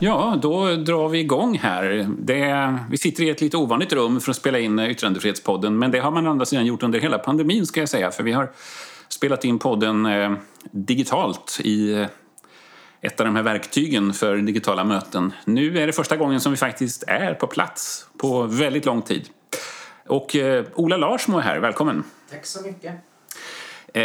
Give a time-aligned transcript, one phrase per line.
[0.00, 2.08] Ja, då drar vi igång här.
[2.18, 5.98] Det, vi sitter i ett lite ovanligt rum för att spela in Yttrandefrihetspodden men det
[5.98, 8.50] har man å andra sidan gjort under hela pandemin ska jag säga för vi har
[9.08, 10.32] spelat in podden eh,
[10.70, 12.06] digitalt i eh,
[13.00, 15.32] ett av de här verktygen för digitala möten.
[15.44, 19.28] Nu är det första gången som vi faktiskt är på plats på väldigt lång tid.
[20.06, 22.04] Och eh, Ola Larsmo är här, välkommen!
[22.30, 22.94] Tack så mycket!
[23.94, 24.02] Eh,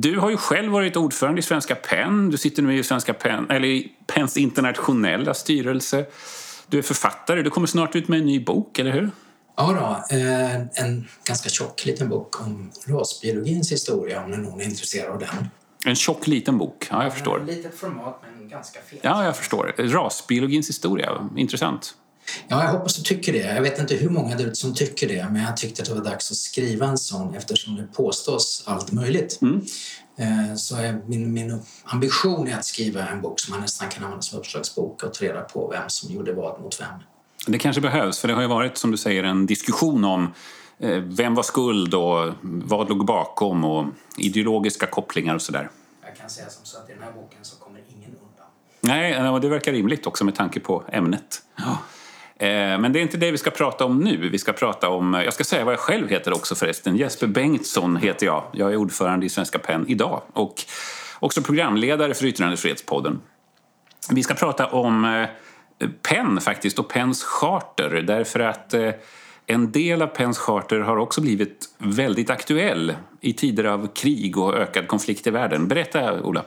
[0.00, 2.30] du har ju själv varit ordförande i Svenska PEN.
[2.30, 6.06] Du sitter nu i Svenska PEN, eller i PENs internationella styrelse.
[6.66, 7.42] Du är författare.
[7.42, 9.10] Du kommer snart ut med en ny bok, eller hur?
[9.56, 9.66] Ja,
[10.10, 15.18] då, eh, en ganska tjock liten bok om rasbiologins historia om någon är intresserad av
[15.18, 15.48] den.
[15.84, 17.44] En tjock liten bok, ja jag förstår.
[17.46, 19.00] Litet format men ganska fet.
[19.02, 19.74] Ja, jag förstår.
[19.78, 21.94] Rasbiologins historia, intressant.
[22.48, 23.38] Ja, jag hoppas du tycker det.
[23.38, 26.04] Jag vet inte hur många där som tycker det, men jag tyckte att det var
[26.04, 29.38] dags att skriva en sån eftersom det påstås allt möjligt.
[29.42, 29.66] Mm.
[30.18, 30.76] Eh, så
[31.06, 35.02] min, min ambition är att skriva en bok som man nästan kan använda som uppslagsbok
[35.02, 36.88] och ta reda på vem som gjorde vad mot vem.
[37.46, 40.34] Det kanske behövs, för det har ju varit som du säger en diskussion om
[40.78, 45.70] eh, vem var skuld och vad låg bakom och ideologiska kopplingar och sådär.
[46.04, 48.46] Jag kan säga som så att i den här boken så kommer ingen undan.
[48.80, 51.42] Nej, det verkar rimligt också med tanke på ämnet.
[51.56, 51.78] Ja.
[52.38, 54.28] Eh, men det är inte det vi ska prata om nu.
[54.28, 56.96] Vi ska prata om, eh, jag ska säga vad jag själv heter också förresten.
[56.96, 58.44] Jesper Bengtsson heter jag.
[58.52, 60.54] Jag är ordförande i Svenska PEN idag och
[61.18, 63.20] också programledare för Yttrandefrihetspodden.
[64.10, 68.74] Vi ska prata om eh, PEN faktiskt och PENs charter därför att
[69.46, 74.54] en del av PENs charter har också blivit väldigt aktuell i tider av krig och
[74.54, 75.68] ökad konflikt i världen.
[75.68, 76.44] Berätta, Ola.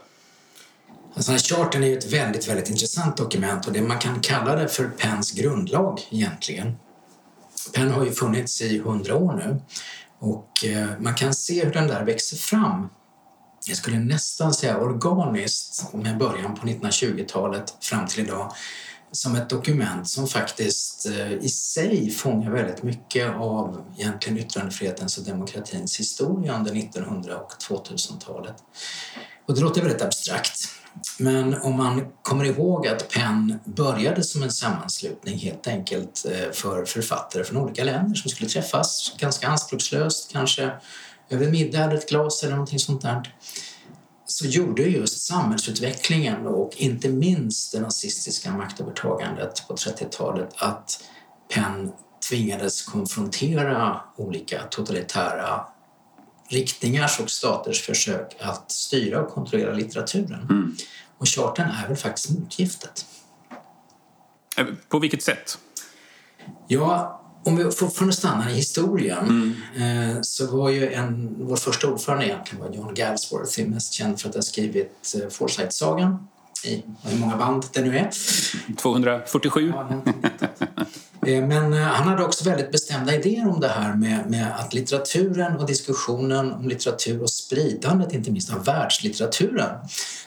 [1.14, 4.68] Alltså, charten är ju ett väldigt, väldigt intressant dokument och det man kan kalla det
[4.68, 6.76] för PENs grundlag egentligen.
[7.74, 9.60] PEN har ju funnits i hundra år nu
[10.18, 12.88] och eh, man kan se hur den där växer fram.
[13.66, 18.52] Jag skulle nästan säga organiskt med början på 1920-talet fram till idag
[19.12, 25.24] som ett dokument som faktiskt eh, i sig fångar väldigt mycket av egentligen yttrandefrihetens och
[25.24, 28.56] demokratins historia under 1900 och 2000-talet.
[29.46, 30.68] Och det låter väldigt abstrakt
[31.18, 36.84] men om man kommer ihåg att PEN började som en sammanslutning helt enkelt eh, för
[36.84, 40.70] författare från olika länder som skulle träffas ganska anspråkslöst, kanske
[41.28, 43.34] över middag eller ett glas eller någonting sånt där
[44.26, 51.04] så gjorde just samhällsutvecklingen och inte minst det nazistiska maktövertagandet på 30-talet att
[51.54, 51.92] PEN
[52.28, 55.66] tvingades konfrontera olika totalitära
[56.52, 60.46] riktningars och staters försök att styra och kontrollera litteraturen.
[60.50, 60.76] Mm.
[61.18, 63.06] Och charten är väl faktiskt motgiftet.
[64.56, 65.58] Eh, på vilket sätt?
[66.68, 70.10] Ja, om vi fortfarande stannar i historien mm.
[70.10, 74.28] eh, så var ju en, vår första ordförande egentligen var John Galsworthy, mest känd för
[74.28, 76.28] att ha skrivit eh, Forsyth-sagan
[76.64, 78.10] i hur många band det nu är.
[78.76, 79.72] 247.
[79.74, 80.02] Ja,
[81.26, 85.56] men eh, han hade också väldigt bestämda idéer om det här med, med, att litteraturen
[85.56, 89.78] och diskussionen om litteratur och spridandet, inte minst av världslitteraturen,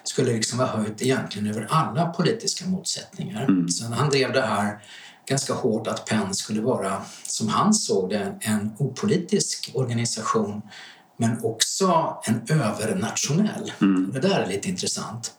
[0.03, 3.44] skulle liksom vara höjt egentligen över alla politiska motsättningar.
[3.44, 3.69] Mm.
[3.69, 4.79] Så han drev det här
[5.28, 10.61] ganska hårt att PEN skulle vara, som han såg det, en opolitisk organisation
[11.17, 13.72] men också en övernationell.
[13.81, 14.11] Mm.
[14.13, 15.31] Det där är lite intressant.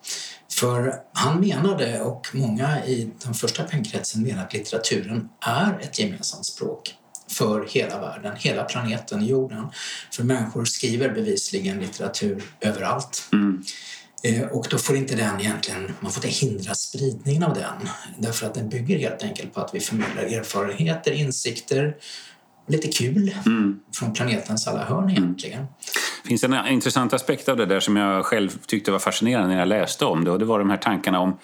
[0.53, 6.47] För han menade, och många i den första penkretsen menar att litteraturen är ett gemensamt
[6.47, 6.95] språk
[7.29, 9.67] för hela världen, hela planeten jorden.
[10.13, 13.29] För människor skriver bevisligen litteratur överallt.
[13.33, 13.63] Mm.
[14.23, 17.89] Eh, och då får inte den egentligen, man får inte hindra spridningen av den.
[18.19, 21.97] Därför att den bygger helt enkelt på att vi förmedlar erfarenheter, insikter,
[22.69, 23.81] lite kul mm.
[23.95, 25.67] från planetens alla hörn egentligen.
[26.27, 29.59] Det finns en intressant aspekt av det där som jag själv tyckte var fascinerande när
[29.59, 31.39] jag läste om det och det var de här tankarna om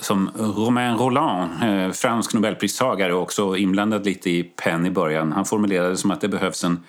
[0.00, 5.44] som Romain Rolland, eh, fransk nobelpristagare och också inblandad lite i PEN i början, han
[5.44, 6.84] formulerade det som att det behövs en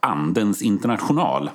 [0.00, 1.50] andens international.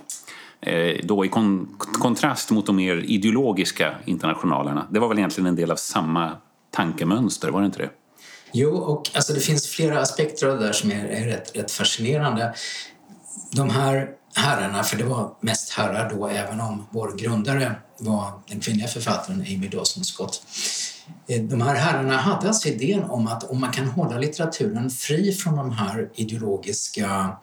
[0.61, 4.87] Eh, då i kon kontrast mot de mer ideologiska internationalerna.
[4.91, 6.31] Det var väl egentligen en del av samma
[6.71, 7.89] tankemönster, var det inte det?
[8.53, 11.71] Jo, och alltså det finns flera aspekter av det där som är, är rätt, rätt
[11.71, 12.53] fascinerande.
[13.51, 18.59] De här herrarna, för det var mest herrar då även om vår grundare var den
[18.59, 20.43] kvinnliga författaren Amy Dawson Scott.
[21.27, 25.33] Eh, de här herrarna hade alltså idén om att om man kan hålla litteraturen fri
[25.33, 27.37] från de här ideologiska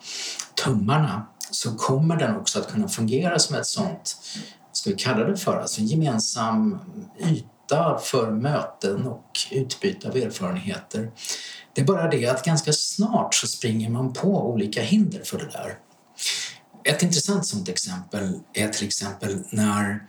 [0.64, 4.16] tummarna så kommer den också att kunna fungera som ett sånt,
[4.72, 6.78] ska vi kalla det för, alltså gemensam
[7.20, 11.10] yta för möten och utbyte av erfarenheter.
[11.74, 15.48] Det är bara det att ganska snart så springer man på olika hinder för det
[15.52, 15.78] där.
[16.86, 20.06] Ett intressant sånt exempel är till exempel när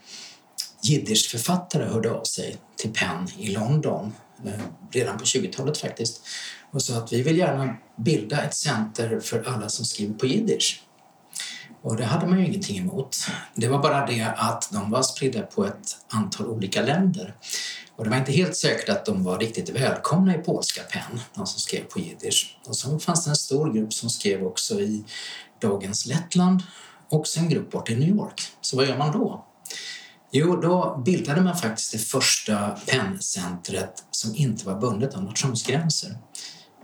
[0.81, 4.13] jiddischförfattare hörde av sig till PEN i London
[4.45, 4.51] eh,
[4.91, 6.21] redan på 20-talet faktiskt
[6.71, 10.83] och sa att vi vill gärna bilda ett center för alla som skriver på jiddisch.
[11.81, 13.17] Och det hade man ju ingenting emot.
[13.55, 17.35] Det var bara det att de var spridda på ett antal olika länder.
[17.95, 21.47] Och det var inte helt säkert att de var riktigt välkomna i polska PEN, de
[21.47, 22.59] som skrev på jiddisch.
[22.65, 25.03] Och så fanns det en stor grupp som skrev också i
[25.61, 26.63] dagens Lettland
[27.09, 28.41] och en grupp bort i New York.
[28.61, 29.45] Så vad gör man då?
[30.31, 36.17] Jo, då bildade man faktiskt det första penncentret som inte var bundet av nationsgränser.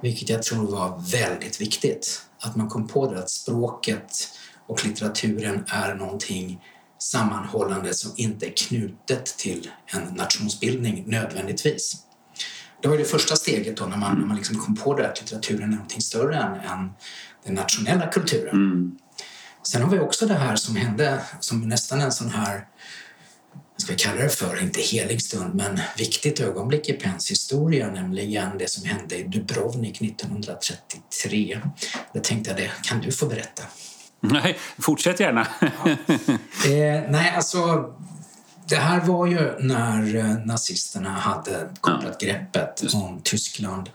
[0.01, 2.21] Vilket jag tror var väldigt viktigt.
[2.39, 4.29] Att man kom på det att språket
[4.67, 6.61] och litteraturen är någonting
[6.99, 11.97] sammanhållande som inte är knutet till en nationsbildning nödvändigtvis.
[12.81, 15.21] Det var det första steget då när man, när man liksom kom på det att
[15.21, 16.89] litteraturen är någonting större än, än
[17.45, 18.55] den nationella kulturen.
[18.55, 18.97] Mm.
[19.63, 22.67] Sen har vi också det här som hände som nästan en sån här
[23.73, 27.91] vad ska vi kalla det för, inte helig stund, men viktigt ögonblick i Pens historia,
[27.91, 31.59] nämligen det som hände i Dubrovnik 1933.
[32.13, 33.63] Det tänkte jag, det kan du få berätta.
[34.19, 35.47] Nej, fortsätt gärna.
[35.59, 35.89] ja.
[36.69, 37.93] eh, nej, alltså
[38.69, 42.27] det här var ju när eh, nazisterna hade kopplat ja.
[42.27, 43.89] greppet om Tyskland.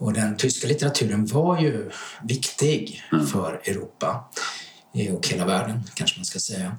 [0.00, 1.90] Och den tyska litteraturen var ju
[2.22, 3.26] viktig mm.
[3.26, 4.30] för Europa
[4.94, 6.76] eh, och hela världen, kanske man ska säga.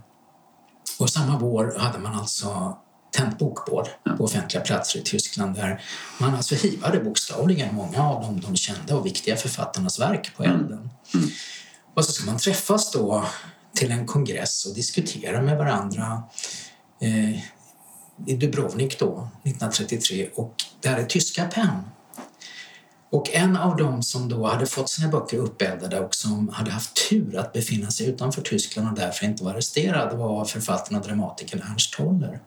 [0.99, 2.77] Och samma vår hade man alltså
[3.11, 4.15] tänt bokbål ja.
[4.17, 5.81] på offentliga platser i Tyskland där
[6.17, 10.59] man alltså hivade bokstavligen många av de, de kända och viktiga författarnas verk på mm.
[10.59, 10.89] elden.
[11.13, 11.29] Mm.
[11.93, 13.25] Och så ska man träffas då
[13.73, 16.23] till en kongress och diskutera med varandra
[17.01, 17.35] eh,
[18.25, 21.83] i Dubrovnik då, 1933 och där är tyska PEN.
[23.11, 27.09] Och en av dem som då hade fått sina böcker uppeldade och som hade haft
[27.09, 31.61] tur att befinna sig utanför Tyskland och därför inte var arresterad var författaren och dramatikern
[31.71, 32.39] Ernst Toller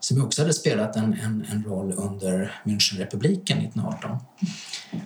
[0.00, 4.16] som också hade spelat en, en, en roll under Münchenrepubliken 1918.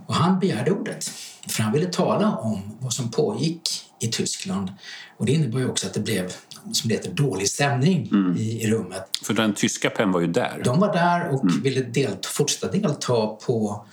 [0.07, 1.11] Och han begärde ordet
[1.49, 3.63] för han ville tala om vad som pågick
[4.01, 4.73] i Tyskland.
[5.17, 6.33] Och det innebar ju också att det blev
[6.73, 8.37] som det heter, dålig stämning mm.
[8.37, 9.09] i, i, rummet.
[9.23, 10.63] För den tyska PEN var ju där?
[10.65, 11.63] De var där och mm.
[11.63, 13.87] ville delta, fortsätta delta på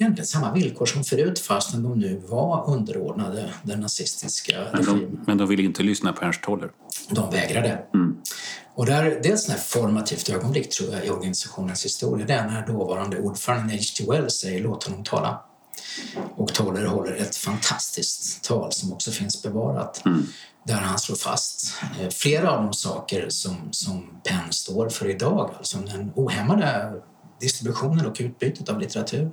[0.00, 5.24] egentligen samma villkor som förut fastän de nu var underordnade den nazistiska men de, regimen.
[5.26, 6.70] Men de ville inte lyssna på Ernst Toller?
[7.10, 7.84] De vägrade.
[7.94, 8.16] Mm.
[8.74, 12.26] Och där, det är ett sånt formativt ögonblick tror jag i organisationens historia.
[12.26, 14.10] Det är när dåvarande ordföranden H.G.
[14.10, 15.40] Wells säger låt honom tala.
[16.36, 20.06] Och Toller håller ett fantastiskt tal som också finns bevarat.
[20.06, 20.26] Mm.
[20.64, 25.50] Där han slår fast eh, flera av de saker som, som PEN står för idag.
[25.58, 26.92] Alltså den ohämmade
[27.40, 29.30] distributionen och utbytet av litteratur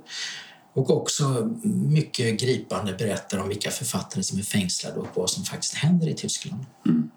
[0.78, 1.50] och också
[1.88, 6.14] mycket gripande berättar om vilka författare som är fängslade och vad som faktiskt händer i
[6.14, 6.64] Tyskland.
[6.86, 7.10] Mm.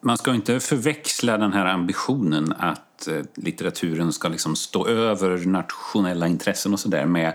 [0.00, 6.28] Man ska inte förväxla den här ambitionen att eh, litteraturen ska liksom stå över nationella
[6.28, 7.32] intressen och sådär med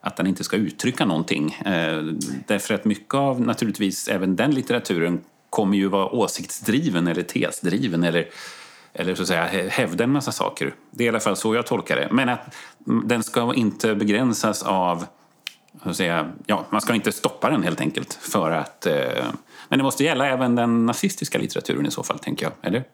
[0.00, 1.52] att den inte ska uttrycka någonting.
[1.52, 2.02] Eh,
[2.46, 5.20] därför att mycket av, naturligtvis, även den litteraturen
[5.50, 8.28] kommer ju vara åsiktsdriven eller tesdriven eller
[8.94, 10.74] eller så att säga hävda en massa saker.
[10.90, 12.08] Det är i alla fall så jag tolkar det.
[12.10, 12.54] Men att
[13.04, 15.06] den ska inte begränsas av
[15.80, 19.24] att säga, ja, man ska inte stoppa den helt enkelt för att eh,
[19.68, 22.52] men det måste gälla även den nazistiska litteraturen i så fall, tänker jag.
[22.62, 22.84] Eller?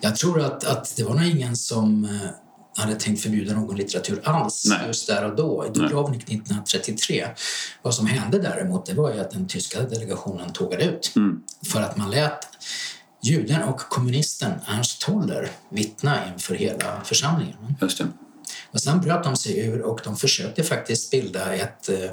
[0.00, 4.20] Jag tror att, att det var nog ingen som eh, hade tänkt förbjuda någon litteratur
[4.24, 4.86] alls Nej.
[4.86, 7.26] just där och då, i Dubrovnik 1933.
[7.82, 11.42] Vad som hände däremot det var ju att den tyska delegationen tågade ut mm.
[11.72, 12.48] för att man lät
[13.22, 17.76] juden och kommunisten Ernst Toller vittna inför hela församlingen.
[17.80, 18.06] Just det.
[18.70, 22.10] Och sen bröt de sig ur och de försökte faktiskt bilda ett eh,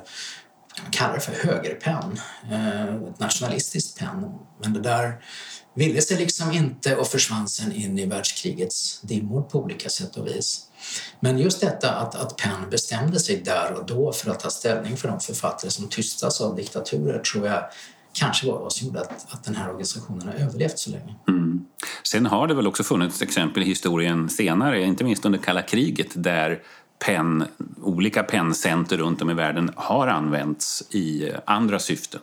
[0.83, 2.19] man kallar det för högerpenn,
[2.51, 4.39] eh, ett nationalistiskt penn.
[4.63, 5.23] Men det där
[5.73, 10.27] ville sig liksom inte och försvann sen in i världskrigets dimmor på olika sätt och
[10.27, 10.65] vis.
[11.19, 14.97] Men just detta att, att Penn bestämde sig där och då för att ta ställning
[14.97, 17.63] för de författare som tystas av diktaturer tror jag
[18.19, 21.15] kanske var vad som gjorde att, att den här organisationen har överlevt så länge.
[21.27, 21.65] Mm.
[22.03, 26.07] Sen har det väl också funnits exempel i historien senare, inte minst under kalla kriget,
[26.13, 26.61] där
[27.05, 27.45] pen,
[27.83, 32.21] olika penncenter runt om i världen har använts i andra syften.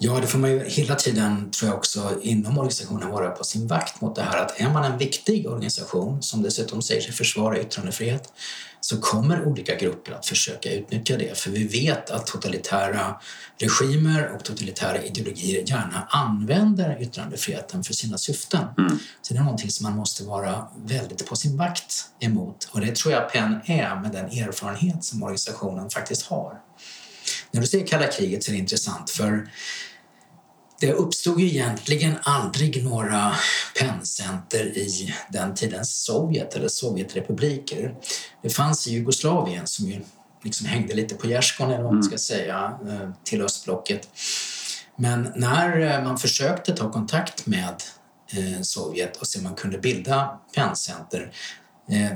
[0.00, 3.66] Ja, det får man ju hela tiden, tror jag också, inom organisationen vara på sin
[3.66, 7.60] vakt mot det här att är man en viktig organisation som dessutom säger sig försvara
[7.60, 8.32] yttrandefrihet
[8.80, 11.38] så kommer olika grupper att försöka utnyttja det.
[11.38, 13.20] För vi vet att totalitära
[13.58, 18.64] regimer och totalitära ideologier gärna använder yttrandefriheten för sina syften.
[18.78, 18.98] Mm.
[19.22, 22.68] Så det är någonting som man måste vara väldigt på sin vakt emot.
[22.72, 26.60] Och det tror jag PEN är med den erfarenhet som organisationen faktiskt har.
[27.50, 29.48] När du säger kalla kriget så är det intressant för
[30.80, 33.34] Det uppstod ju egentligen aldrig några
[33.78, 37.94] penncenter i den tidens Sovjet eller Sovjetrepubliker.
[38.42, 40.00] Det fanns i Jugoslavien som ju
[40.42, 44.08] liksom hängde lite på gärdsgården eller vad man ska säga eh, till östblocket.
[44.96, 47.82] Men när eh, man försökte ta kontakt med
[48.32, 51.32] eh, Sovjet och se om man kunde bilda penncenter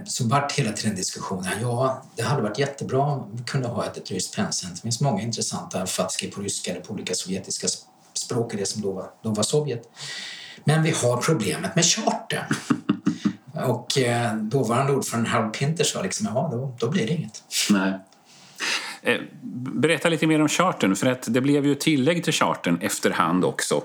[0.06, 3.96] så vart hela tiden diskussionen, ja det hade varit jättebra om vi kunde ha ett,
[3.96, 4.76] ett ryskt penncenter.
[4.76, 7.68] Det finns många intressanta författare på ryska eller på olika sovjetiska
[8.24, 9.82] språk i det som då var, då var Sovjet.
[10.64, 12.46] Men vi har problemet med charter.
[13.54, 17.42] Och eh, dåvarande ordförande Harold Pinter sa liksom, ja då, då blir det inget.
[17.70, 17.98] Nej.
[19.02, 19.20] Eh,
[19.74, 23.82] berätta lite mer om chartern, för att det blev ju tillägg till chartern efterhand också.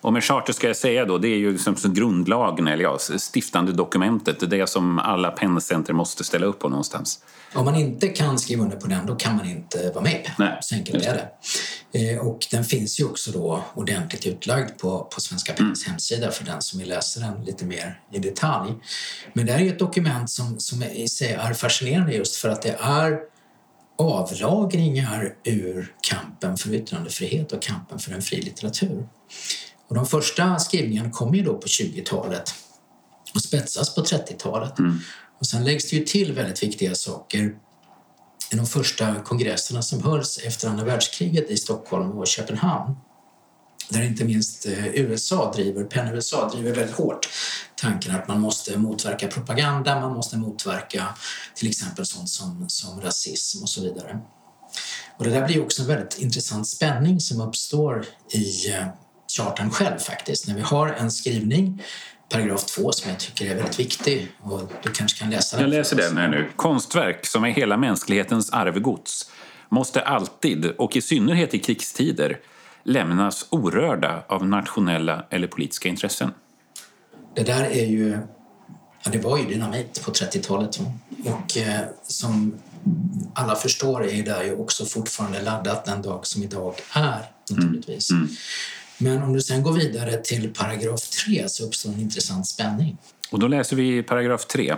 [0.00, 2.98] Och med charter ska jag säga då, det är ju som, som grundlagen, eller ja,
[2.98, 7.18] stiftande dokumentet, det som alla penncenter måste ställa upp på någonstans.
[7.54, 10.24] Om man inte kan skriva under på den, då kan man inte vara med i
[10.24, 10.48] PEN.
[10.60, 11.28] Så enkelt är det.
[12.12, 15.92] Eh, och den finns ju också då ordentligt utlagd på, på Svenska PENs mm.
[15.92, 18.72] hemsida för den som vill läsa den lite mer i detalj.
[19.32, 22.48] Men det här är ju ett dokument som, som i sig är fascinerande just för
[22.48, 23.18] att det är
[23.98, 29.06] avragringar ur kampen för yttrandefrihet och kampen för en fri litteratur.
[29.90, 32.54] Och de första skrivningarna kommer ju då på 20-talet
[33.34, 34.78] och spetsas på 30-talet.
[34.78, 34.98] Mm.
[35.38, 37.56] Och sen läggs det ju till väldigt viktiga saker
[38.52, 42.96] i de första kongresserna som hölls efter andra världskriget i Stockholm och Köpenhamn.
[43.88, 47.28] Där inte minst eh, USA driver, PEN USA driver väldigt hårt
[47.76, 51.06] tanken att man måste motverka propaganda, man måste motverka
[51.54, 54.20] till exempel sånt som, som rasism och så vidare.
[55.16, 58.86] Och det där blir också en väldigt intressant spänning som uppstår i eh,
[59.36, 60.48] chartan själv faktiskt.
[60.48, 61.82] När vi har en skrivning
[62.30, 65.70] paragraf 2 som jag tycker är väldigt viktig och du kanske kan läsa den.
[65.70, 66.48] Jag läser den här nu.
[66.56, 69.30] Konstverk som är hela mänsklighetens arvegods
[69.68, 72.38] måste alltid, och i synnerhet i krigstider,
[72.82, 76.30] lämnas orörda av nationella eller politiska intressen.
[77.34, 78.18] Det där är ju,
[79.02, 80.80] ja det var ju dynamit på 30-talet
[81.24, 82.54] och eh, som
[83.34, 88.10] alla förstår är det ju också fortfarande laddat den dag som idag är naturligtvis.
[88.10, 88.22] Mm.
[88.22, 88.36] Mm.
[89.00, 92.96] Men om du sen går vidare till paragraf 3 så uppstår en intressant spänning.
[93.30, 94.76] Och då läser vi paragraf 3.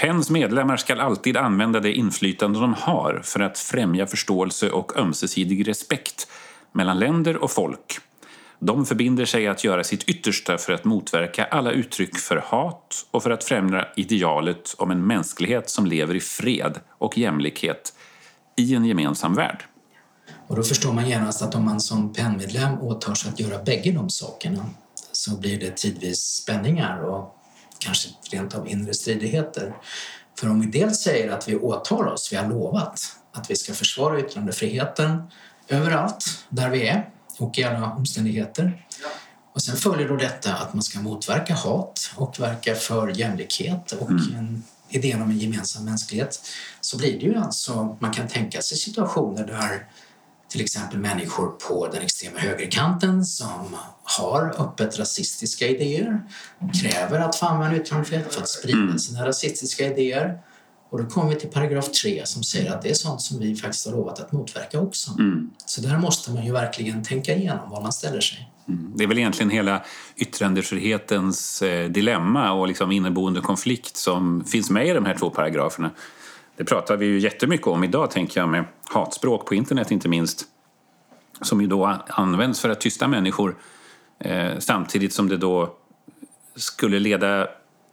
[0.00, 5.68] PENs medlemmar ska alltid använda det inflytande de har för att främja förståelse och ömsesidig
[5.68, 6.28] respekt
[6.72, 7.98] mellan länder och folk.
[8.58, 13.22] De förbinder sig att göra sitt yttersta för att motverka alla uttryck för hat och
[13.22, 17.94] för att främja idealet om en mänsklighet som lever i fred och jämlikhet
[18.56, 19.64] i en gemensam värld.
[20.50, 23.92] Och då förstår man genast att om man som PEN-medlem åtar sig att göra bägge
[23.92, 24.66] de sakerna
[25.12, 27.36] så blir det tidvis spänningar och
[27.78, 29.76] kanske rent av inre stridigheter.
[30.38, 33.00] För om vi dels säger att vi åtar oss, vi har lovat
[33.32, 35.22] att vi ska försvara yttrandefriheten
[35.68, 38.86] överallt där vi är och i alla omständigheter.
[39.52, 44.10] Och sen följer då detta att man ska motverka hat och verka för jämlikhet och
[44.10, 44.34] mm.
[44.36, 46.40] en, idén om en gemensam mänsklighet
[46.80, 49.86] så blir det ju alltså, man kan tänka sig situationer där
[50.50, 56.22] till exempel människor på den extrema högerkanten som har öppet rasistiska idéer,
[56.82, 58.98] kräver att få använda yttrandefrihet för att sprida mm.
[58.98, 60.38] sina rasistiska idéer.
[60.90, 63.56] Och då kommer vi till paragraf 3 som säger att det är sånt som vi
[63.56, 65.10] faktiskt har lovat att motverka också.
[65.18, 65.50] Mm.
[65.66, 68.50] Så där måste man ju verkligen tänka igenom var man ställer sig.
[68.68, 68.92] Mm.
[68.96, 69.82] Det är väl egentligen hela
[70.16, 75.90] yttrandefrihetens eh, dilemma och liksom inneboende konflikt som finns med i de här två paragraferna.
[76.60, 80.44] Det pratar vi ju jättemycket om idag, tänker jag, med hatspråk på internet inte minst.
[81.40, 83.56] Som ju då används för att tysta människor
[84.18, 85.76] eh, samtidigt som det då
[86.56, 87.48] skulle leda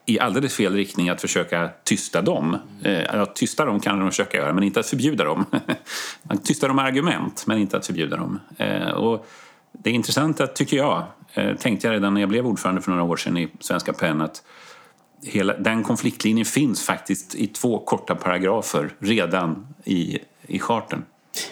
[0.06, 2.58] i alldeles fel riktning att försöka tysta dem.
[2.84, 5.46] Eh, att tysta dem kan de försöka göra, men inte att förbjuda dem.
[6.30, 8.40] att tysta dem med argument, men inte att förbjuda dem.
[8.58, 9.28] Eh, och
[9.72, 13.18] det intressanta, tycker jag, eh, tänkte jag redan när jag blev ordförande för några år
[13.18, 14.44] sedan i Svenska PEN, att
[15.24, 21.06] hela, den konfliktlinjen finns faktiskt i två korta paragrafer redan i, i charten.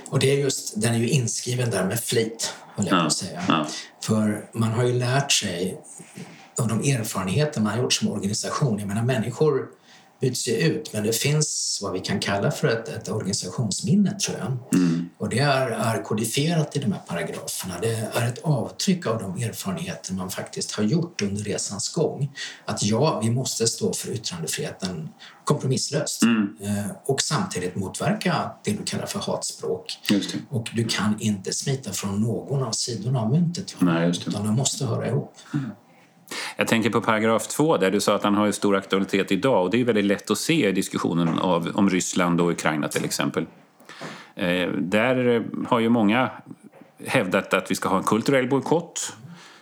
[0.09, 3.13] Och det är just, den är ju inskriven där med flit, höll jag på att
[3.13, 3.43] säga.
[3.47, 3.67] Ja.
[4.03, 5.81] För man har ju lärt sig
[6.59, 8.79] av de erfarenheter man har gjort som organisation.
[8.79, 9.67] Jag menar människor
[10.21, 14.37] byts ju ut men det finns vad vi kan kalla för ett, ett organisationsminne tror
[14.37, 14.79] jag.
[14.79, 15.09] Mm.
[15.17, 17.79] Och det är, är kodifierat i de här paragraferna.
[17.81, 22.31] Det är ett avtryck av de erfarenheter man faktiskt har gjort under resans gång.
[22.65, 25.09] Att ja, vi måste stå för yttrandefriheten
[25.43, 26.55] kompromisslöst mm.
[26.61, 29.99] Eh, och samtidigt motverka det du kallar för hatspråk.
[30.49, 33.75] Och du kan inte smita från någon av sidorna av myntet.
[33.79, 34.09] Nej.
[34.09, 35.33] Utan de måste höra ihop.
[35.53, 35.71] Mm.
[36.55, 39.69] Jag tänker på paragraf 2 där du sa att han har stor aktualitet idag och
[39.69, 43.45] det är väldigt lätt att se i diskussionen av, om Ryssland och Ukraina till exempel.
[44.35, 46.29] Eh, där har ju många
[47.05, 49.13] hävdat att vi ska ha en kulturell bojkott.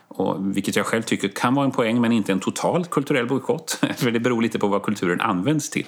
[0.08, 3.80] Och, vilket jag själv tycker kan vara en poäng, men inte en total kulturell bojkott.
[3.96, 5.88] För det beror lite på vad kulturen används till.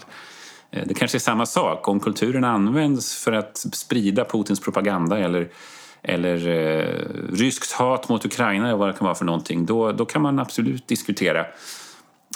[0.71, 1.87] Eh, det kanske är samma sak.
[1.87, 5.49] Om kulturen används för att sprida Putins propaganda eller,
[6.07, 10.05] eller eh, ryskt hat mot Ukraina eller vad det kan vara för någonting, då, då
[10.05, 11.45] kan man absolut diskutera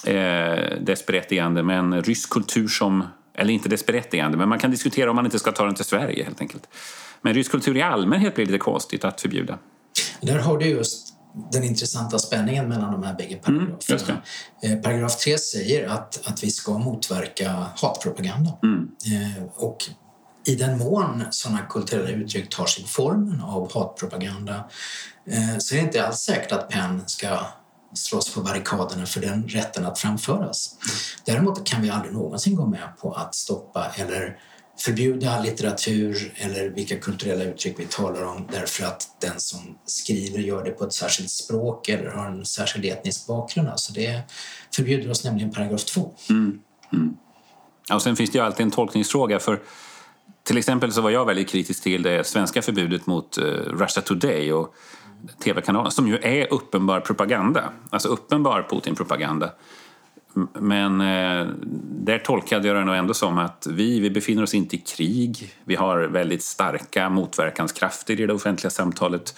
[0.05, 1.63] eh, dess berättigande.
[1.63, 5.39] Men rysk kultur som, eller inte dess berättigande, men man kan diskutera om man inte
[5.39, 6.67] ska ta den till Sverige helt enkelt.
[7.21, 9.57] Men rysk kultur i allmänhet blir lite konstigt att förbjuda.
[10.21, 11.13] Där har du just
[11.51, 14.21] den intressanta spänningen mellan de här bägge paragraferna.
[14.63, 18.51] Mm, Paragraf 3 säger att, att vi ska motverka hatpropaganda.
[18.63, 18.91] Mm.
[19.05, 19.77] Eh, och
[20.49, 24.69] i den mån sådana kulturella uttryck tar sig formen av hatpropaganda
[25.25, 27.39] eh, så är det inte alls säkert att PEN ska
[27.93, 30.75] slåss på barrikaderna för den rätten att framföras.
[31.25, 34.39] Däremot kan vi aldrig någonsin gå med på att stoppa eller
[34.79, 40.63] förbjuda litteratur eller vilka kulturella uttryck vi talar om därför att den som skriver gör
[40.63, 43.69] det på ett särskilt språk eller har en särskild etnisk bakgrund.
[43.69, 44.21] Alltså det
[44.75, 46.13] förbjuder oss nämligen paragraf 2.
[46.29, 46.59] Mm.
[46.93, 47.17] Mm.
[47.93, 49.59] Och sen finns det ju alltid en tolkningsfråga för
[50.49, 54.53] till exempel så var jag väldigt kritisk till det svenska förbudet mot eh, Russia Today
[54.53, 54.75] och
[55.43, 59.51] tv-kanalen som ju är uppenbar propaganda, alltså uppenbar Putin-propaganda.
[60.53, 61.47] Men eh,
[61.83, 65.53] där tolkade jag det nog ändå som att vi, vi befinner oss inte i krig.
[65.63, 69.35] Vi har väldigt starka motverkanskrafter i det offentliga samtalet.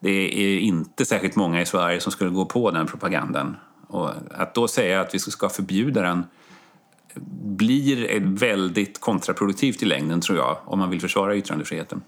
[0.00, 3.56] Det är inte särskilt många i Sverige som skulle gå på den propagandan.
[3.86, 6.24] Och att då säga att vi ska förbjuda den
[7.56, 12.02] blir väldigt kontraproduktivt i längden, tror jag, om man vill försvara yttrandefriheten.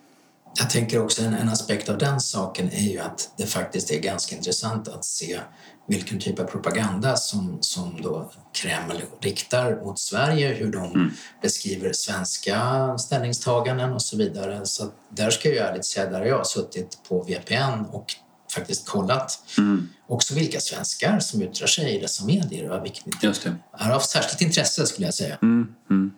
[0.58, 4.00] Jag tänker också en, en aspekt av den saken är ju att det faktiskt är
[4.00, 5.40] ganska intressant att se
[5.88, 11.10] vilken typ av propaganda som, som då Kreml riktar mot Sverige, hur de mm.
[11.42, 14.60] beskriver svenska ställningstaganden och så vidare.
[14.66, 18.14] Så där ska jag ärligt säga, där har jag suttit på VPN och
[18.52, 19.88] faktiskt kollat mm.
[20.06, 22.80] också vilka svenskar som yttrar sig i dessa medier.
[22.82, 23.56] Vilket Just det.
[23.72, 25.38] är av särskilt intresse skulle jag säga.
[25.42, 25.74] Mm.
[25.90, 26.12] Mm.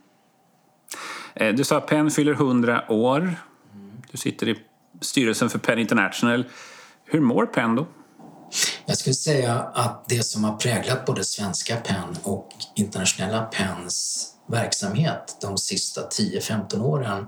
[1.35, 3.35] Eh, du sa att PEN fyller 100 år.
[4.11, 4.59] Du sitter i
[5.01, 6.45] styrelsen för PEN International.
[7.05, 7.87] Hur mår PEN då?
[8.87, 15.37] Jag skulle säga att det som har präglat både svenska PEN och internationella PENs verksamhet
[15.41, 17.27] de sista 10-15 åren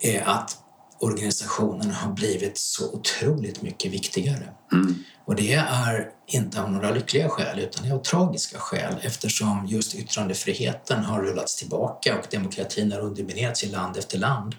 [0.00, 0.56] är att
[1.00, 4.48] organisationen har blivit så otroligt mycket viktigare.
[4.72, 4.94] Mm.
[5.24, 9.66] Och det är inte av några lyckliga skäl utan det är av tragiska skäl eftersom
[9.66, 14.54] just yttrandefriheten har rullats tillbaka och demokratin har underminerats i land efter land.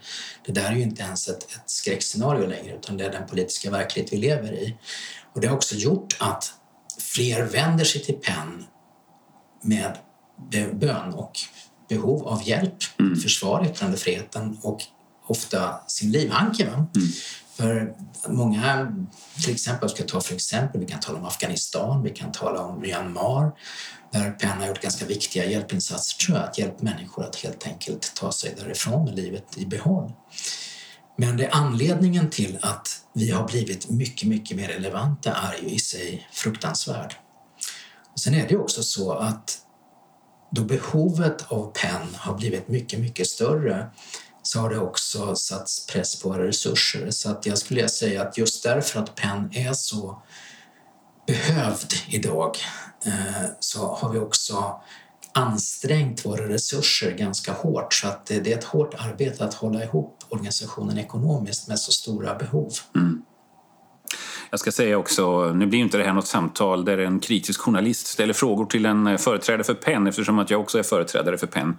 [0.46, 3.72] Det där är ju inte ens ett, ett skräckscenario längre utan det är den politiska
[3.72, 4.78] verklighet vi lever i.
[5.34, 6.54] Och det har också gjort att
[7.00, 8.66] fler vänder sig till PEN
[9.62, 9.98] med
[10.74, 11.40] bön och
[11.90, 13.14] behov av hjälp mm.
[13.14, 14.82] att försvara yttrandefriheten och
[15.32, 16.64] ofta sin livhanke.
[16.64, 16.90] Mm.
[17.56, 17.94] För
[18.28, 18.96] många,
[19.44, 22.82] till exempel, ska ta för exempel, vi kan tala om Afghanistan, vi kan tala om
[22.82, 23.52] Myanmar
[24.12, 28.16] där PEN har gjort ganska viktiga hjälpinsatser tror jag, att hjälpa människor att helt enkelt
[28.16, 30.12] ta sig därifrån med livet i behåll.
[31.18, 35.80] Men det anledningen till att vi har blivit mycket, mycket mer relevanta är ju i
[35.80, 37.16] sig fruktansvärd.
[38.14, 39.58] Och sen är det också så att
[40.52, 43.88] då behovet av PEN har blivit mycket, mycket större
[44.44, 47.12] så har det också satts press på våra resurser.
[47.12, 50.22] Så att jag skulle säga att just därför att PEN är så
[51.28, 52.58] behövd idag
[53.06, 54.82] eh, så har vi också
[55.34, 57.94] ansträngt våra resurser ganska hårt.
[57.94, 62.36] Så att det är ett hårt arbete att hålla ihop organisationen ekonomiskt med så stora
[62.36, 62.74] behov.
[62.96, 63.24] Mm.
[64.52, 68.08] Jag ska säga också, nu blir inte det här något samtal där en kritisk journalist
[68.08, 71.78] ställer frågor till en företrädare för PEN eftersom att jag också är företrädare för PEN.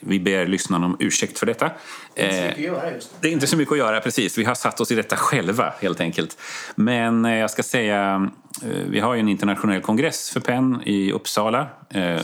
[0.00, 1.70] Vi ber lyssnarna om ursäkt för detta.
[2.14, 4.00] Det är inte så mycket att göra just Det är inte så mycket att göra,
[4.00, 4.38] precis.
[4.38, 6.38] Vi har satt oss i detta själva, helt enkelt.
[6.74, 8.30] Men eh, jag ska säga,
[8.62, 12.20] eh, vi har ju en internationell kongress för PEN i Uppsala, eh,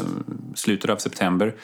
[0.54, 1.54] slutet av september.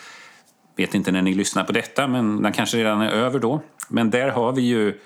[0.77, 3.63] Vet inte när ni lyssnar på detta, men den kanske redan är över då.
[3.89, 4.99] Men där har vi ju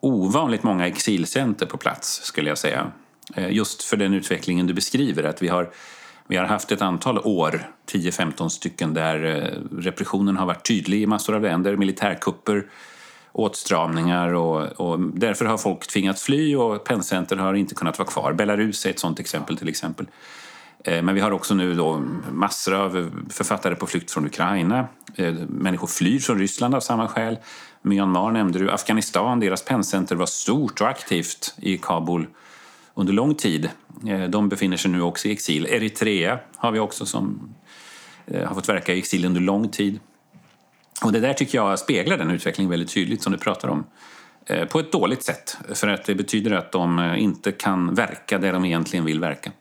[0.00, 2.92] ovanligt många exilcenter på plats, skulle jag säga.
[3.34, 5.70] Eh, just för den utvecklingen du beskriver, att vi har
[6.30, 11.06] vi har haft ett antal år, 10-15 stycken, där eh, repressionen har varit tydlig i
[11.06, 11.76] massor av länder.
[11.76, 12.66] Militärkupper,
[13.32, 18.32] åtstramningar och, och därför har folk tvingats fly och penncenter har inte kunnat vara kvar.
[18.32, 20.06] Belarus är ett sådant exempel till exempel.
[20.84, 24.88] Eh, men vi har också nu då massor av författare på flykt från Ukraina.
[25.14, 27.38] Eh, människor flyr från Ryssland av samma skäl.
[27.82, 28.70] Myanmar nämnde du.
[28.70, 32.26] Afghanistan, deras penncenter var stort och aktivt i Kabul
[32.94, 33.70] under lång tid.
[34.08, 35.66] Eh, de befinner sig nu också i exil.
[35.66, 37.54] Eritrea har vi också som
[38.46, 40.00] har fått verka i exil under lång tid.
[41.04, 43.84] Och det där tycker jag speglar den utvecklingen väldigt tydligt som du pratar om.
[44.68, 45.56] på ett dåligt sätt.
[45.74, 49.52] För att det betyder att de inte kan verka där de egentligen vill verka.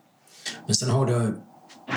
[0.66, 1.42] Men sen har du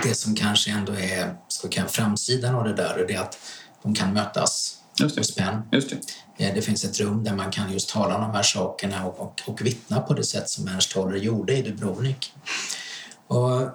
[0.03, 3.39] det som kanske ändå är ska vi framsidan av det där, och det är att
[3.83, 5.43] de kan mötas Just det.
[5.43, 5.63] PEN.
[5.73, 5.91] Just
[6.37, 6.47] det.
[6.47, 9.21] Eh, Det finns ett rum där man kan just tala om de här sakerna och,
[9.21, 12.35] och, och vittna på det sätt som Ernst Toller gjorde i Dubrovnik.
[13.27, 13.69] Och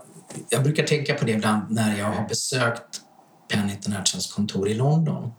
[0.50, 3.02] jag brukar tänka på det ibland när jag har besökt
[3.48, 5.32] Penn Internationals kontor i London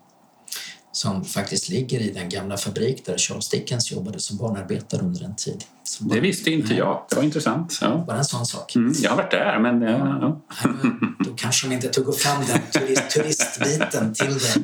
[0.98, 5.36] som faktiskt ligger i den gamla fabrik där Charles Dickens jobbade som barnarbetare under en
[5.36, 5.64] tid.
[5.82, 7.04] Så Det visste inte jag.
[7.10, 7.78] Det var intressant.
[7.80, 8.04] Ja.
[8.06, 8.74] Bara en sån sak.
[8.76, 9.82] Mm, jag har varit där, men...
[9.82, 10.40] eh, Ja.
[11.24, 14.62] Då kanske de inte tog fram den turist, turistbiten till det.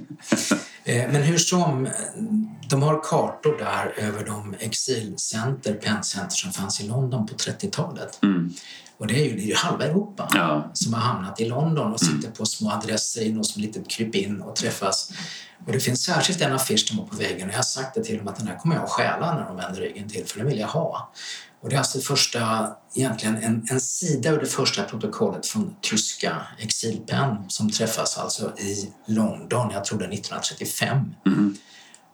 [0.84, 1.88] Eh, Men hur som,
[2.70, 8.18] de har kartor där över de exilcenter, penncenter som fanns i London på 30-talet.
[8.22, 8.52] Mm.
[8.98, 10.70] Och det är ju, det är ju halva Europa Ja.
[10.74, 14.40] som har hamnat i London och sitter på små adresser i något som litet krypin
[14.42, 15.10] och träffas.
[15.66, 18.04] Och det finns särskilt en affisch som var på väggen och jag har sagt det
[18.04, 20.38] till dem att den här kommer jag att stjäla när de vänder ryggen till för
[20.38, 21.12] den vill jag ha.
[21.62, 26.46] Och det är alltså första, egentligen en, en sida ur det första protokollet från tyska
[26.58, 31.14] exilpen som träffas alltså i London, jag tror det är 1935.
[31.26, 31.56] Mm.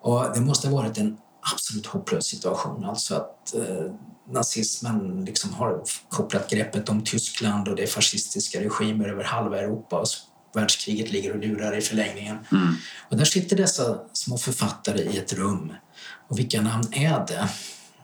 [0.01, 1.17] Och det måste ha varit en
[1.53, 3.93] absolut hopplös situation, alltså att eh,
[4.31, 9.99] nazismen liksom har kopplat greppet om Tyskland och det är fascistiska regimer över halva Europa
[9.99, 10.07] och
[10.55, 12.39] världskriget ligger och lurar i förlängningen.
[12.53, 12.75] Mm.
[13.09, 15.73] Och där sitter dessa små författare i ett rum.
[16.29, 17.49] Och vilka namn är det?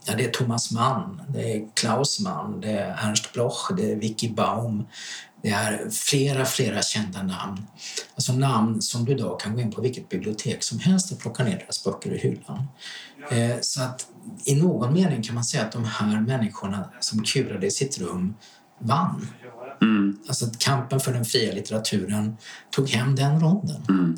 [0.09, 3.96] Ja, det är Thomas Mann, det är Klaus Mann, det är Ernst Bloch, det är
[3.96, 4.87] Vicky Baum.
[5.42, 7.66] Det är flera, flera kända namn.
[8.14, 11.44] Alltså namn som du idag kan gå in på vilket bibliotek som helst och plocka
[11.44, 12.68] ner deras böcker i hyllan.
[13.31, 14.07] Eh, så att
[14.45, 18.35] i någon mening kan man säga att de här människorna som kurade i sitt rum
[18.79, 19.29] vann.
[19.83, 20.19] Mm.
[20.29, 22.37] Alltså att kampen för den fria litteraturen
[22.71, 23.83] tog hem den ronden.
[23.89, 24.17] Mm.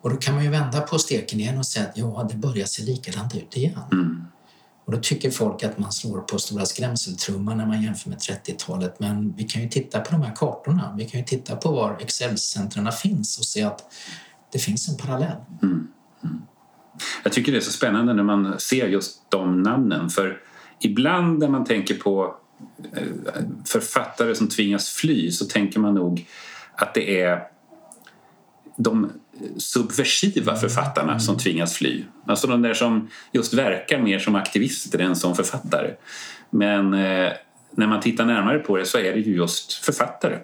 [0.00, 2.66] Och då kan man ju vända på steken igen och säga att ja, det börjar
[2.66, 3.80] se likadant ut igen.
[3.92, 4.24] Mm.
[4.84, 9.00] Och då tycker folk att man slår på stora skrämseltrumman när man jämför med 30-talet.
[9.00, 10.94] Men vi kan ju titta på de här kartorna.
[10.98, 13.92] Vi kan ju titta på var Excel-centren finns och se att
[14.52, 15.36] det finns en parallell.
[17.22, 20.10] Jag tycker det är så spännande när man ser just de namnen.
[20.10, 20.38] För
[20.80, 22.36] ibland när man tänker på
[22.96, 23.02] eh,
[23.66, 26.26] författare som tvingas fly så tänker man nog
[26.74, 27.42] att det är
[28.76, 29.12] de
[29.56, 32.04] subversiva författarna som tvingas fly.
[32.26, 35.90] Alltså de där som just verkar mer som aktivister än som författare.
[36.50, 37.32] Men eh,
[37.70, 40.38] när man tittar närmare på det så är det ju just författare.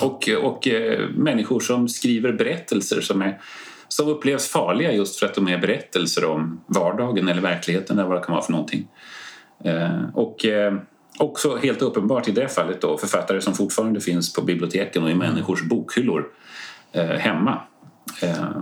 [0.00, 3.40] Och, och eh, människor som skriver berättelser som, är,
[3.88, 8.18] som upplevs farliga just för att de är berättelser om vardagen eller verkligheten eller vad
[8.18, 8.88] det kan vara för någonting.
[9.64, 10.74] Eh, och eh,
[11.18, 15.14] också helt uppenbart i det fallet då författare som fortfarande finns på biblioteken och i
[15.14, 16.26] människors bokhyllor
[16.92, 17.60] eh, hemma.
[18.22, 18.58] Eh,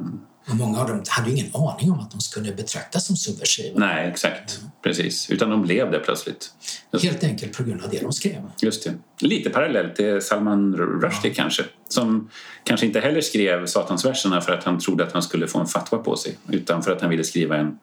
[0.48, 3.78] och många av dem hade ingen aning om att de skulle betraktas som subversiva.
[3.78, 4.60] nej, exakt.
[4.82, 5.30] Precis.
[5.30, 6.54] Utan de blev det plötsligt.
[7.02, 8.50] Helt enkelt på grund av det de skrev.
[8.62, 8.94] just det.
[9.20, 11.64] Lite parallellt till Salman Rushdie kanske.
[11.88, 12.30] Som
[12.64, 15.98] kanske inte heller skrev Satansverserna för att han trodde att han skulle få en fatwa
[15.98, 16.38] på sig.
[16.48, 17.78] Utan för att han ville skriva en,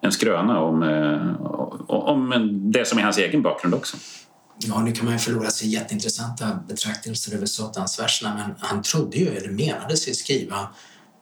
[0.00, 1.42] en skröna om, eh,
[1.88, 3.96] om det som är hans egen bakgrund också.
[4.58, 9.16] Ja, nu kan man ju förlora sig i jätteintressanta betraktelser över Satansverserna men han trodde
[9.16, 10.68] ju, eller menade sig skriva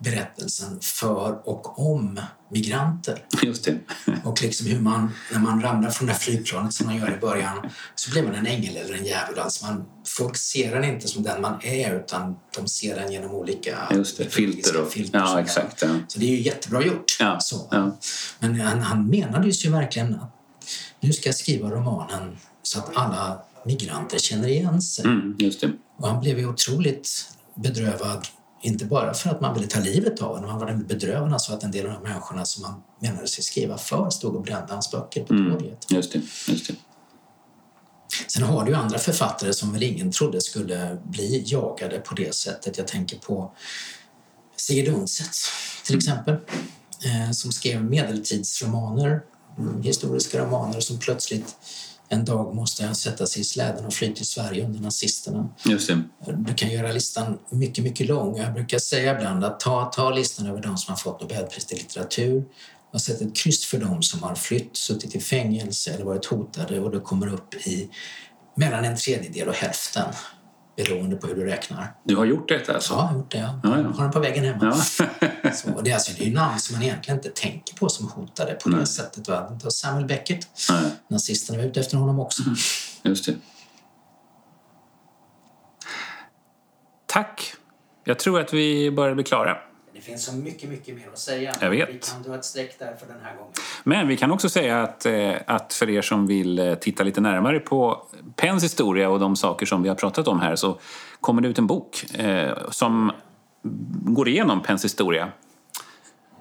[0.04, 3.24] berättelsen för och om migranter.
[3.42, 3.78] Just det.
[4.24, 7.20] Och liksom hur man, när man ramlar från det här flygplanet som man gör i
[7.20, 9.38] början så blir man en ängel eller en djävul.
[9.38, 13.30] Alltså man, folk ser den inte som den man är utan de ser den genom
[13.30, 14.24] olika Just det.
[14.24, 14.92] Filter och...
[14.92, 15.82] filter Ja, exakt.
[15.82, 15.88] Ja.
[16.08, 17.16] Så det är ju jättebra gjort.
[17.20, 17.68] Ja, Så.
[17.70, 17.98] ja.
[18.38, 20.30] Men han, han menade ju verkligen att
[21.00, 25.04] nu ska jag skriva romanen så att alla migranter känner igen sig.
[25.04, 25.72] Mm, just det.
[25.98, 28.26] Och han blev ju otroligt bedrövad,
[28.64, 31.62] inte bara för att man ville ta livet av honom, han var bedrövad alltså att
[31.62, 34.90] en del av de människorna som han menade sig skriva för stod och brände hans
[34.90, 35.52] böcker på Mm.
[35.52, 35.86] torget.
[35.90, 36.20] Just det.
[36.48, 36.74] Just det.
[38.28, 42.34] Sen har du ju andra författare som väl ingen trodde skulle bli jagade på det
[42.34, 42.78] sättet.
[42.78, 43.52] Jag tänker på
[44.56, 45.36] Sigrid Undset
[45.86, 46.34] till exempel,
[47.04, 49.20] eh, som skrev medeltidsromaner,
[49.58, 51.56] mm, historiska romaner som plötsligt
[52.08, 55.48] en dag måste sätta sig i släden och fly till Sverige under nazisterna.
[55.64, 56.02] Just det.
[56.36, 58.38] Du kan göra listan mycket, mycket lång.
[58.38, 61.76] Jag brukar säga ibland att ta, ta listan över de som har fått Nobelpris i
[61.76, 62.44] litteratur
[62.92, 66.80] och sätt ett kryss för dem som har flytt, suttit i fängelse eller varit hotade
[66.80, 67.90] och du kommer upp i
[68.54, 70.12] mellan en tredjedel och hälften
[70.76, 71.94] beroende på hur du räknar.
[72.04, 72.92] Du har gjort detta alltså?
[72.94, 73.38] Ja, jag har gjort det.
[73.38, 73.88] Jag Ja, ja.
[73.96, 74.64] har den på väggen hemma.
[74.64, 74.72] Ja.
[75.52, 78.54] Så, det, är alltså, det är namn som man egentligen inte tänker på som hotade
[78.54, 78.86] på det Nej.
[78.86, 79.28] sättet.
[79.28, 79.50] Va?
[79.50, 82.42] Det var Samuel Beckett, Nej, nazisterna var ute efter honom också.
[83.02, 83.34] just det.
[87.06, 87.54] Tack.
[88.04, 89.56] Jag tror att vi börjar bli klara.
[90.04, 91.52] Det finns så mycket, mycket mer att säga.
[91.60, 91.88] Jag vet.
[91.88, 93.52] Vi kan dra ett streck där för den här gången.
[93.84, 97.20] Men vi kan också säga att, eh, att för er som vill eh, titta lite
[97.20, 100.78] närmare på Penns historia och de saker som vi har pratat om här så
[101.20, 103.12] kommer det ut en bok eh, som
[104.02, 105.32] går igenom Penns historia.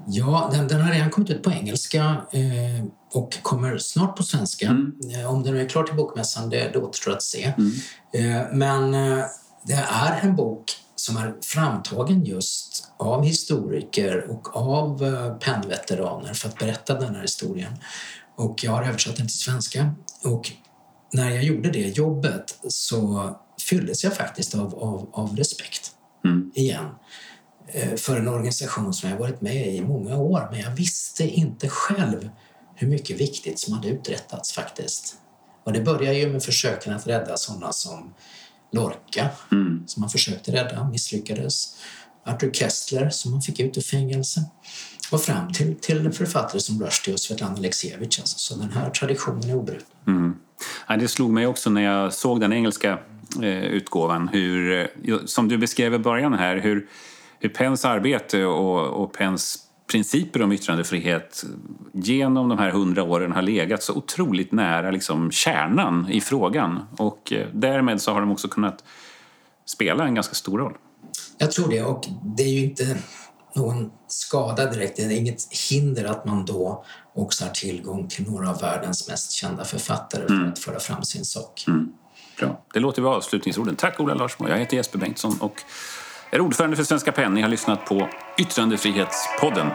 [0.07, 4.67] Ja, den, den har redan kommit ut på engelska eh, och kommer snart på svenska.
[4.67, 4.93] Mm.
[5.15, 7.53] Eh, om den är klar till bokmässan, det, det återstår att se.
[7.57, 7.71] Mm.
[8.13, 9.25] Eh, men eh,
[9.63, 16.49] det är en bok som är framtagen just av historiker och av eh, pennveteraner för
[16.49, 17.73] att berätta den här historien.
[18.35, 19.95] Och jag har översatt den till svenska.
[20.23, 20.51] Och
[21.13, 23.29] när jag gjorde det jobbet så
[23.69, 25.91] fylldes jag faktiskt av, av, av respekt
[26.25, 26.51] Mm.
[26.55, 26.85] igen
[27.67, 30.47] eh, för en organisation som jag varit med i i många år.
[30.51, 32.29] Men jag visste inte själv
[32.75, 35.15] hur mycket viktigt som hade uträttats faktiskt.
[35.63, 38.13] Och det började ju med försöken att rädda sådana som
[38.73, 39.83] Lorca, Mm.
[39.87, 41.75] som man försökte rädda, misslyckades.
[42.25, 44.41] Arthur Kessler, som man fick ut ur fängelse.
[45.11, 48.21] Och fram till, till författare som Rushdie och Svetlana Aleksijevitj.
[48.21, 48.37] Alltså.
[48.37, 49.85] Så den här traditionen är obruten.
[50.07, 50.35] Mm.
[50.87, 52.99] Ja, det slog mig också när jag såg den engelska
[53.41, 54.71] eh, utgåvan, hur,
[55.05, 56.87] eh, som du beskrev i början här, hur,
[57.39, 59.59] hur Penns arbete och, och Penns
[59.93, 61.43] principer om yttrandefrihet
[61.93, 66.79] genom de här hundra åren har legat så otroligt nära liksom, kärnan i frågan.
[66.97, 68.83] Och eh, därmed så har de också kunnat
[69.65, 70.73] spela en ganska stor roll.
[71.37, 72.05] Jag tror det och
[72.37, 72.97] det är ju inte
[73.55, 74.97] någon skada direkt.
[74.97, 79.31] Det är inget hinder att man då också har tillgång till några av världens mest
[79.31, 81.65] kända författare för att föra fram sin sak.
[82.39, 82.65] Bra.
[82.73, 83.75] Det låter vara avslutningsorden.
[83.75, 84.49] Tack Ola Larsmo.
[84.49, 85.61] Jag heter Jesper Bengtsson och
[86.33, 87.33] är ordförande för Svenska PEN.
[87.33, 89.67] Ni har lyssnat på Yttrandefrihetspodden.